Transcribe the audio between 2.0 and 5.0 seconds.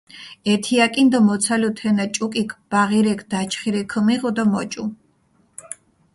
ჭუკიქ, ბაღირექ დაჩხირი ქჷმიღუ დო მოჭუ.